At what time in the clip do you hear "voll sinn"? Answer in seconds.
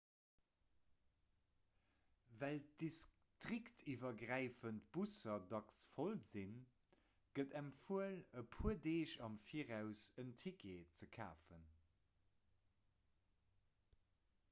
5.91-6.55